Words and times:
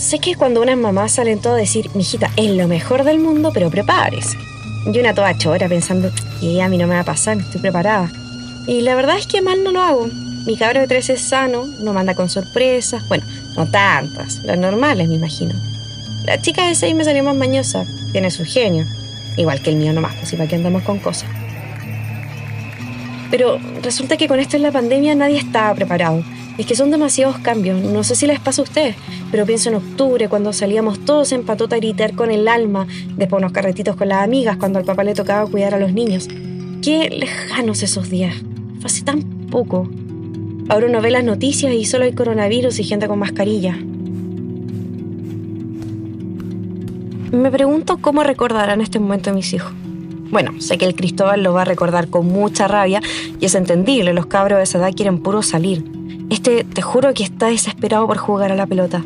Sé 0.00 0.18
que 0.18 0.34
cuando 0.34 0.62
unas 0.62 0.78
mamás 0.78 1.12
salen 1.12 1.42
todo 1.42 1.54
a 1.54 1.58
decir, 1.58 1.90
mijita, 1.94 2.30
es 2.36 2.50
lo 2.52 2.66
mejor 2.66 3.04
del 3.04 3.18
mundo, 3.18 3.50
pero 3.52 3.68
prepárese. 3.68 4.38
Y 4.86 4.98
una 4.98 5.12
toda 5.12 5.36
chora 5.36 5.68
pensando, 5.68 6.10
que 6.40 6.62
a 6.62 6.70
mí 6.70 6.78
no 6.78 6.86
me 6.86 6.94
va 6.94 7.00
a 7.00 7.04
pasar, 7.04 7.36
estoy 7.36 7.60
preparada. 7.60 8.10
Y 8.66 8.80
la 8.80 8.94
verdad 8.94 9.18
es 9.18 9.26
que 9.26 9.42
mal 9.42 9.62
no 9.62 9.72
lo 9.72 9.82
hago. 9.82 10.08
Mi 10.46 10.56
cabro 10.56 10.80
de 10.80 10.88
tres 10.88 11.10
es 11.10 11.20
sano, 11.20 11.66
no 11.80 11.92
manda 11.92 12.14
con 12.14 12.30
sorpresas, 12.30 13.06
bueno, 13.08 13.24
no 13.56 13.70
tantas, 13.70 14.42
las 14.42 14.56
normales 14.56 15.06
me 15.06 15.16
imagino. 15.16 15.54
La 16.24 16.40
chica 16.40 16.66
de 16.66 16.74
seis 16.74 16.94
me 16.94 17.04
salió 17.04 17.22
más 17.22 17.36
mañosa, 17.36 17.84
tiene 18.12 18.30
su 18.30 18.46
genio, 18.46 18.86
igual 19.36 19.60
que 19.60 19.68
el 19.68 19.76
mío 19.76 19.92
nomás, 19.92 20.14
pues 20.16 20.32
para 20.32 20.48
qué 20.48 20.56
andamos 20.56 20.82
con 20.82 20.98
cosas. 20.98 21.28
Pero 23.30 23.58
resulta 23.82 24.16
que 24.16 24.28
con 24.28 24.40
esto 24.40 24.56
en 24.56 24.62
la 24.62 24.72
pandemia 24.72 25.14
nadie 25.14 25.38
estaba 25.38 25.74
preparado. 25.74 26.22
Es 26.58 26.66
que 26.66 26.74
son 26.74 26.90
demasiados 26.90 27.38
cambios. 27.38 27.80
No 27.80 28.02
sé 28.04 28.14
si 28.16 28.26
les 28.26 28.40
pasa 28.40 28.60
a 28.60 28.64
ustedes, 28.64 28.96
pero 29.30 29.46
pienso 29.46 29.70
en 29.70 29.76
octubre, 29.76 30.28
cuando 30.28 30.52
salíamos 30.52 31.04
todos 31.04 31.32
en 31.32 31.44
patota 31.44 31.76
a 31.76 31.78
gritar 31.78 32.14
con 32.14 32.30
el 32.30 32.48
alma, 32.48 32.86
después 33.16 33.40
unos 33.40 33.52
carretitos 33.52 33.96
con 33.96 34.08
las 34.08 34.22
amigas, 34.24 34.56
cuando 34.56 34.78
al 34.78 34.84
papá 34.84 35.04
le 35.04 35.14
tocaba 35.14 35.48
cuidar 35.48 35.74
a 35.74 35.78
los 35.78 35.92
niños. 35.92 36.28
Qué 36.82 37.08
lejanos 37.08 37.82
esos 37.82 38.10
días. 38.10 38.34
Fue 38.80 38.86
hace 38.86 39.02
tan 39.02 39.22
poco. 39.22 39.88
Ahora 40.68 40.86
uno 40.86 41.00
ve 41.00 41.10
las 41.10 41.24
noticias 41.24 41.72
y 41.72 41.84
solo 41.84 42.04
hay 42.04 42.12
coronavirus 42.12 42.78
y 42.78 42.84
gente 42.84 43.08
con 43.08 43.18
mascarilla. 43.18 43.76
Me 47.32 47.50
pregunto 47.50 47.98
cómo 47.98 48.24
recordarán 48.24 48.80
este 48.80 48.98
momento 48.98 49.32
mis 49.32 49.52
hijos. 49.52 49.72
Bueno, 50.30 50.60
sé 50.60 50.78
que 50.78 50.84
el 50.84 50.94
Cristóbal 50.94 51.42
lo 51.42 51.52
va 51.52 51.62
a 51.62 51.64
recordar 51.64 52.08
con 52.08 52.26
mucha 52.26 52.68
rabia 52.68 53.00
y 53.40 53.44
es 53.44 53.54
entendible, 53.54 54.12
los 54.12 54.26
cabros 54.26 54.58
de 54.58 54.62
esa 54.62 54.78
edad 54.78 54.92
quieren 54.94 55.18
puro 55.18 55.42
salir. 55.42 55.84
Este, 56.30 56.62
te 56.62 56.82
juro 56.82 57.12
que 57.14 57.24
está 57.24 57.46
desesperado 57.46 58.06
por 58.06 58.16
jugar 58.16 58.52
a 58.52 58.54
la 58.54 58.66
pelota. 58.66 59.02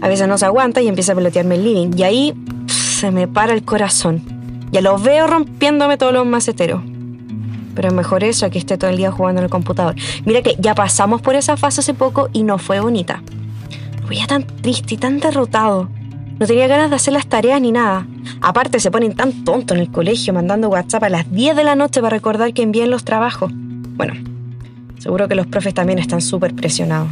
A 0.00 0.08
veces 0.08 0.28
no 0.28 0.38
se 0.38 0.46
aguanta 0.46 0.80
y 0.80 0.88
empieza 0.88 1.12
a 1.12 1.16
pelotearme 1.16 1.56
el 1.56 1.64
living 1.64 1.90
y 1.96 2.04
ahí 2.04 2.34
se 2.68 3.10
me 3.10 3.26
para 3.26 3.52
el 3.52 3.64
corazón. 3.64 4.22
Ya 4.70 4.80
lo 4.80 4.96
veo 4.96 5.26
rompiéndome 5.26 5.98
todos 5.98 6.12
los 6.12 6.24
maceteros. 6.24 6.80
Pero 7.74 7.90
mejor 7.90 8.22
eso 8.22 8.48
que 8.50 8.58
esté 8.58 8.78
todo 8.78 8.90
el 8.90 8.96
día 8.96 9.10
jugando 9.10 9.40
en 9.40 9.44
el 9.44 9.50
computador. 9.50 9.96
Mira 10.24 10.42
que 10.42 10.54
ya 10.58 10.74
pasamos 10.74 11.20
por 11.20 11.34
esa 11.34 11.56
fase 11.56 11.80
hace 11.80 11.94
poco 11.94 12.28
y 12.32 12.44
no 12.44 12.58
fue 12.58 12.78
bonita. 12.78 13.22
Fue 14.06 14.16
ya 14.16 14.26
tan 14.26 14.44
triste 14.44 14.94
y 14.94 14.98
tan 14.98 15.18
derrotado. 15.18 15.88
No 16.38 16.46
tenía 16.46 16.68
ganas 16.68 16.90
de 16.90 16.96
hacer 16.96 17.12
las 17.12 17.26
tareas 17.26 17.60
ni 17.60 17.72
nada. 17.72 18.06
Aparte 18.42 18.80
se 18.80 18.90
ponen 18.90 19.14
tan 19.14 19.44
tontos 19.44 19.76
en 19.76 19.82
el 19.82 19.90
colegio 19.90 20.32
mandando 20.32 20.68
WhatsApp 20.68 21.04
a 21.04 21.08
las 21.10 21.30
10 21.30 21.56
de 21.56 21.64
la 21.64 21.74
noche 21.74 22.00
para 22.00 22.16
recordar 22.16 22.54
que 22.54 22.62
envíen 22.62 22.90
los 22.90 23.04
trabajos. 23.04 23.52
Bueno, 23.54 24.14
seguro 24.98 25.28
que 25.28 25.34
los 25.34 25.46
profes 25.46 25.74
también 25.74 25.98
están 25.98 26.22
súper 26.22 26.54
presionados. 26.54 27.08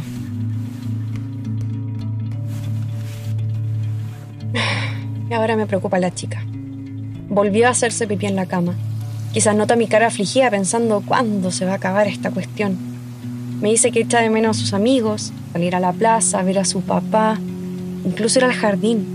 Y 5.29 5.33
ahora 5.33 5.55
me 5.55 5.67
preocupa 5.67 5.99
la 5.99 6.13
chica. 6.13 6.43
Volvió 7.29 7.67
a 7.67 7.71
hacerse 7.71 8.07
pipí 8.07 8.25
en 8.25 8.35
la 8.35 8.47
cama. 8.47 8.73
Quizás 9.31 9.55
nota 9.55 9.75
mi 9.75 9.85
cara 9.85 10.07
afligida 10.07 10.49
pensando 10.49 11.03
cuándo 11.05 11.51
se 11.51 11.65
va 11.65 11.73
a 11.73 11.75
acabar 11.75 12.07
esta 12.07 12.31
cuestión. 12.31 12.75
Me 13.61 13.69
dice 13.69 13.91
que 13.91 13.99
echa 13.99 14.21
de 14.21 14.31
menos 14.31 14.57
a 14.57 14.59
sus 14.59 14.73
amigos, 14.73 15.31
salir 15.53 15.75
a 15.75 15.79
la 15.79 15.93
plaza, 15.93 16.41
ver 16.41 16.57
a 16.57 16.65
su 16.65 16.81
papá, 16.81 17.37
incluso 18.03 18.39
ir 18.39 18.45
al 18.45 18.53
jardín. 18.53 19.05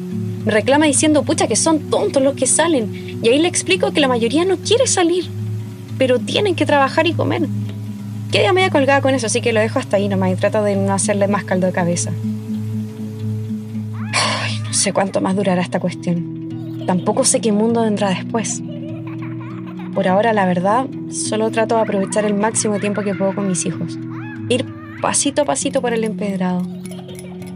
Me 0.44 0.52
reclama 0.52 0.86
diciendo, 0.86 1.22
pucha, 1.22 1.46
que 1.46 1.56
son 1.56 1.90
tontos 1.90 2.22
los 2.22 2.34
que 2.34 2.46
salen. 2.46 3.18
Y 3.22 3.28
ahí 3.28 3.38
le 3.38 3.48
explico 3.48 3.92
que 3.92 4.00
la 4.00 4.08
mayoría 4.08 4.44
no 4.44 4.56
quiere 4.58 4.86
salir, 4.86 5.28
pero 5.98 6.18
tienen 6.18 6.54
que 6.54 6.66
trabajar 6.66 7.06
y 7.06 7.14
comer. 7.14 7.48
Queda 8.30 8.52
media 8.52 8.70
colgada 8.70 9.00
con 9.00 9.14
eso, 9.14 9.26
así 9.26 9.40
que 9.40 9.52
lo 9.52 9.60
dejo 9.60 9.78
hasta 9.78 9.96
ahí 9.96 10.08
nomás 10.08 10.32
y 10.32 10.36
trato 10.36 10.62
de 10.62 10.76
no 10.76 10.92
hacerle 10.92 11.28
más 11.28 11.44
caldo 11.44 11.66
de 11.66 11.72
cabeza. 11.72 12.10
No 14.64 14.72
sé 14.72 14.92
cuánto 14.92 15.20
más 15.20 15.36
durará 15.36 15.62
esta 15.62 15.80
cuestión. 15.80 16.84
Tampoco 16.86 17.24
sé 17.24 17.40
qué 17.40 17.52
mundo 17.52 17.82
vendrá 17.82 18.10
después. 18.10 18.60
Por 19.94 20.08
ahora, 20.08 20.32
la 20.32 20.44
verdad, 20.44 20.86
solo 21.10 21.50
trato 21.52 21.76
de 21.76 21.82
aprovechar 21.82 22.24
el 22.24 22.34
máximo 22.34 22.80
tiempo 22.80 23.02
que 23.02 23.14
puedo 23.14 23.34
con 23.34 23.46
mis 23.46 23.64
hijos. 23.64 23.96
Ir 24.48 24.66
pasito 25.00 25.42
a 25.42 25.44
pasito 25.44 25.80
por 25.80 25.94
el 25.94 26.02
empedrado. 26.02 26.62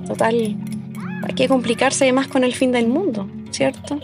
Total, 0.07 0.57
hay 1.23 1.35
que 1.35 1.49
complicarse 1.49 2.13
más 2.13 2.29
con 2.29 2.45
el 2.45 2.55
fin 2.55 2.73
del 2.73 2.89
mundo, 2.89 3.29
¿cierto? 3.51 4.01